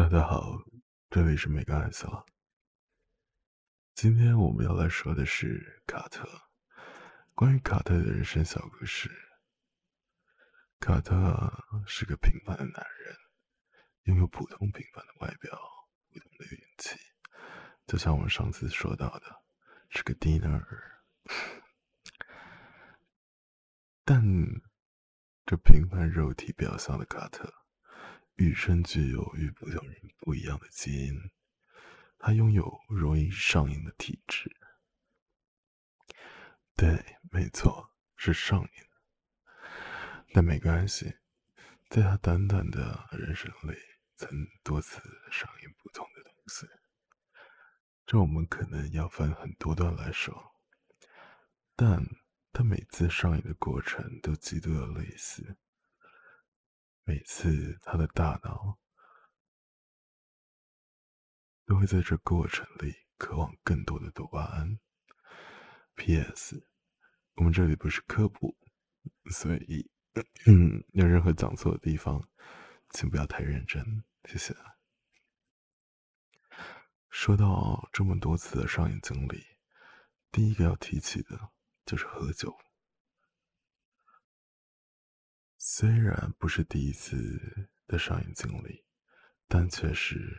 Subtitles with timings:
[0.00, 0.56] 大家好，
[1.10, 2.24] 这里是每个艾斯了。
[3.92, 6.26] 今天我们要来说的是卡特，
[7.34, 9.10] 关于卡特的人生小故事。
[10.78, 11.52] 卡特
[11.86, 13.14] 是个平凡的男人，
[14.04, 15.52] 拥有普通平凡的外表，
[16.08, 16.98] 普通的运气，
[17.86, 19.42] 就像我们上次说到的，
[19.90, 20.64] 是个 dinner。
[24.02, 24.24] 但
[25.44, 27.59] 这平凡肉体表象的卡特。
[28.36, 31.30] 与生具有与普通人不一样的基因，
[32.18, 34.50] 他拥有容易上瘾的体质。
[36.74, 38.68] 对，没错，是上瘾。
[40.32, 41.18] 但没关系，
[41.88, 43.76] 在他短短的人生里，
[44.16, 46.66] 曾多次上瘾不同的东西。
[48.06, 50.54] 这我们可能要分很多段来说。
[51.76, 52.04] 但
[52.52, 55.56] 他每次上瘾的过程都极度的类似。
[57.04, 58.78] 每次，他的大脑
[61.66, 64.78] 都会在这过程里渴望更多的多巴胺。
[65.96, 66.66] P.S.
[67.34, 68.56] 我们这里不是科普，
[69.30, 69.90] 所以
[70.46, 72.28] 嗯 有任何讲错的地方，
[72.90, 74.54] 请不要太认真，谢谢。
[77.08, 79.44] 说到这么多次的上瘾经历，
[80.30, 81.50] 第一个要提起的
[81.84, 82.56] 就是喝酒。
[85.72, 88.84] 虽然不是第一次的上瘾经历，
[89.46, 90.36] 但却是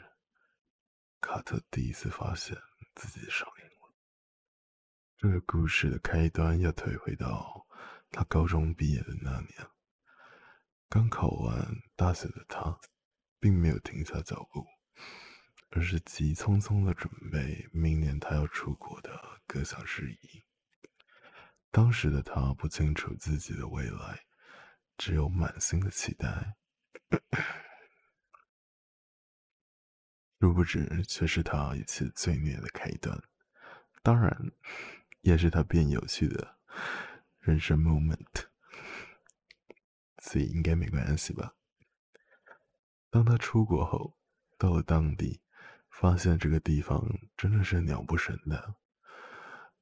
[1.22, 2.56] 卡特第一次发现
[2.96, 3.96] 自己上瘾了。
[5.16, 7.66] 这个故事的开端要退回到
[8.12, 9.68] 他高中毕业的那年。
[10.90, 12.78] 刚考完大学的他，
[13.40, 14.68] 并没有停下脚步，
[15.70, 20.44] 而是急匆匆的准备明年他要出国的各项事宜。
[21.72, 24.22] 当时的他不清楚自己的未来。
[25.04, 26.56] 只有满心的期待，
[30.40, 33.20] 殊不知却是他一次罪孽的开端，
[34.04, 34.52] 当然，
[35.22, 36.60] 也是他变有趣的
[37.40, 38.46] 人生 moment，
[40.22, 41.56] 所以应该没关系吧。
[43.10, 44.16] 当他出国后，
[44.60, 45.42] 到了当地，
[45.90, 47.04] 发现这个地方
[47.36, 48.76] 真的是鸟不生的，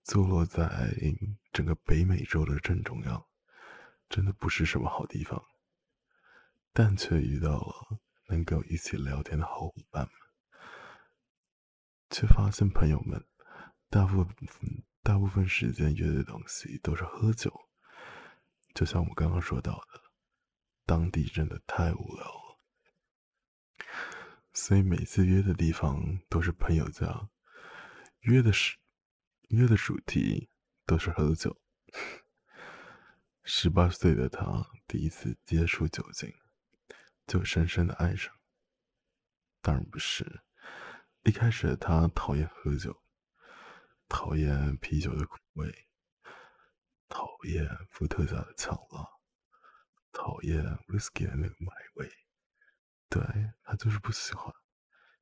[0.02, 0.96] 坐落在
[1.52, 3.26] 整个北美洲的正中央。
[4.10, 5.40] 真的不是什么好地方，
[6.74, 10.12] 但却遇到了能够一起聊天的好伙伴们，
[12.10, 13.24] 却发现朋友们
[13.88, 17.54] 大部分大部分时间约的东西都是喝酒，
[18.74, 20.02] 就像我刚刚说到的，
[20.86, 22.60] 当地真的太无聊了，
[24.54, 27.30] 所以每次约的地方都是朋友家，
[28.22, 28.76] 约的是
[29.50, 30.50] 约的主题
[30.88, 31.56] 都是喝酒。
[33.52, 34.46] 十八岁的他
[34.88, 36.32] 第一次接触酒精，
[37.26, 38.32] 就深深的爱上。
[39.60, 40.44] 当然不是，
[41.24, 43.02] 一开始他讨厌喝酒，
[44.08, 45.88] 讨厌啤酒的苦味，
[47.08, 49.04] 讨厌伏特加的呛辣，
[50.12, 52.08] 讨厌 whisky 的那个麦味。
[53.10, 53.20] 对
[53.64, 54.54] 他就是不喜欢，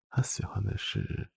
[0.09, 1.31] 他喜欢的是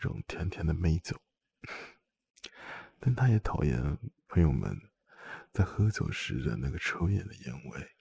[0.00, 1.20] 这种甜甜的美酒。
[2.98, 4.74] 但他也讨厌朋友们。
[5.52, 7.96] 在喝酒时的那个抽烟的烟味，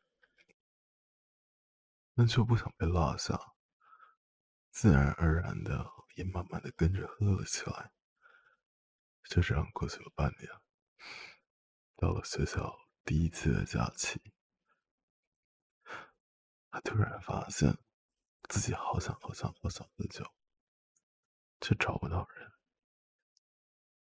[2.15, 3.37] 但却不想被落下，
[4.69, 5.85] 自然而然的
[6.15, 7.91] 也慢慢的跟着喝了起来。
[9.29, 10.49] 就这样过去了半年，
[11.97, 12.73] 到了学校
[13.03, 14.21] 第一次的假期，
[16.69, 17.77] 他突然发现
[18.49, 20.25] 自己好想好想好想喝酒，
[21.59, 22.51] 却找不到人，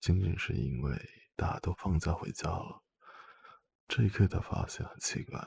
[0.01, 0.99] 仅仅是因为
[1.35, 2.83] 大家都放假回家了。
[3.89, 5.41] 这一刻，他发现很奇怪，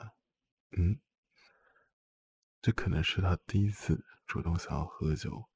[0.72, 1.00] 嗯，
[2.60, 5.48] 这可能是他第一次主动想要喝酒。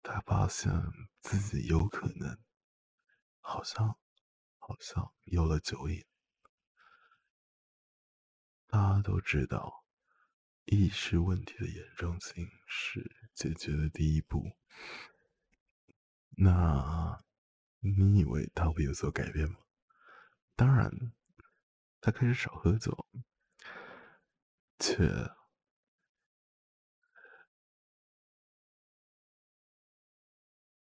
[0.00, 0.72] 他发现
[1.20, 2.38] 自己有可能，
[3.40, 3.98] 好像，
[4.58, 6.06] 好像有了酒瘾。
[8.68, 9.84] 大家都知道，
[10.66, 14.56] 意识问题的严重性是解决的第一步。
[16.30, 17.22] 那
[17.80, 19.56] 你以为他会有所改变吗？
[20.54, 20.90] 当然，
[22.00, 23.06] 他开始少喝酒，
[24.78, 25.06] 却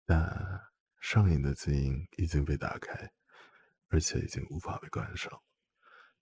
[0.05, 3.13] 但上瘾的基因已经被打开，
[3.87, 5.43] 而且已经无法被关上。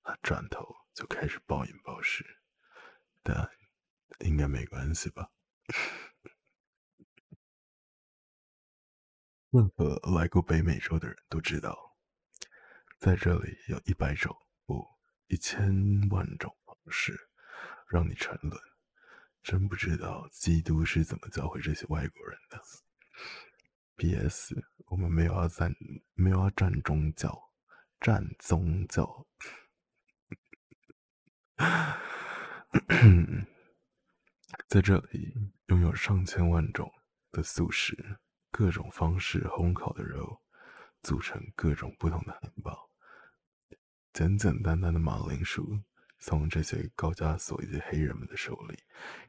[0.01, 2.25] 他转头就开始暴饮暴食，
[3.21, 3.50] 但
[4.19, 5.31] 应该没关系吧？
[9.51, 11.95] 任何来过北美洲的人都知道。
[13.00, 14.35] 在这里有一百种
[15.30, 15.70] 一千
[16.10, 17.18] 万种方式
[17.88, 18.60] 让你沉沦，
[19.44, 22.60] 真不知道基督是怎么教会这些外国人的。
[23.96, 24.56] P.S.
[24.88, 25.72] 我们没有要战，
[26.16, 27.40] 没有要战宗教，
[28.00, 29.28] 战宗教。
[34.68, 35.36] 在这里，
[35.68, 36.92] 拥有上千万种
[37.31, 38.18] 的素食，
[38.50, 40.42] 各种方式烘烤的肉，
[41.04, 42.88] 组成各种不同的汉堡。
[44.19, 45.80] 简简单单的马铃薯，
[46.18, 48.77] 从这些高加索以及黑人们的手里，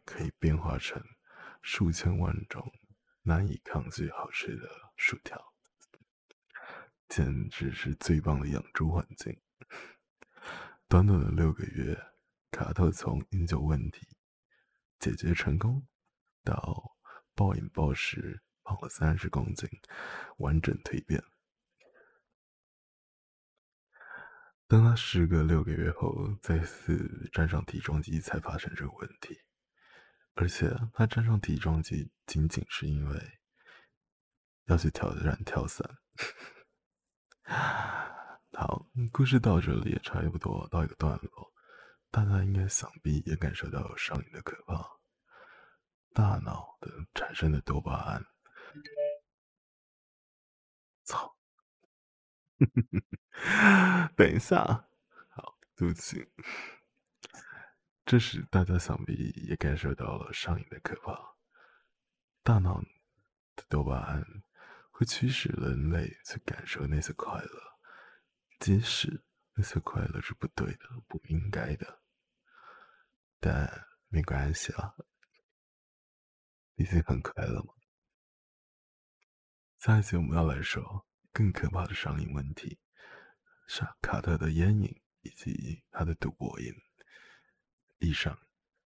[0.04, 1.00] 可以变化成
[1.62, 2.72] 数千万种
[3.22, 5.40] 难以抗拒好吃的薯条，
[7.08, 9.40] 简直是最棒的养猪环境。
[10.88, 11.96] 短短的六个月，
[12.50, 14.08] 卡特从饮酒问题
[14.98, 15.86] 解决成功，
[16.42, 16.96] 到
[17.36, 19.70] 暴饮暴食胖了三十公斤，
[20.38, 21.22] 完整蜕变。
[24.70, 29.36] 当他时隔六个月后再次站上体重机，才发生这个问题。
[30.34, 33.20] 而且他站上体重机仅仅是因为
[34.66, 35.84] 要去挑战跳伞。
[38.54, 41.52] 好，故事到这里也差不多到一个段落，
[42.12, 44.86] 大家应该想必也感受到上瘾的可怕，
[46.14, 48.24] 大脑的产生的多巴胺。
[51.02, 51.39] 操！
[54.16, 54.62] 等一下，
[55.30, 56.30] 好，对不起。
[58.04, 61.36] 这时，大家想必也感受到了上瘾的可怕。
[62.42, 62.80] 大脑
[63.54, 64.24] 的多巴胺
[64.90, 67.78] 会驱使人类去感受那些快乐，
[68.58, 69.24] 即使
[69.54, 72.02] 那些快乐是不对的、不应该的。
[73.38, 74.94] 但没关系啊，
[76.74, 77.74] 毕竟很快乐嘛。
[79.78, 81.06] 下一集我们要来说。
[81.32, 82.78] 更可怕的上瘾问题，
[83.66, 86.72] 是卡特的烟瘾以及他的赌博瘾。
[87.98, 88.38] 以上。